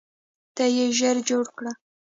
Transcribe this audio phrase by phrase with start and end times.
[0.55, 1.71] ته یې ژر جوړ کړه.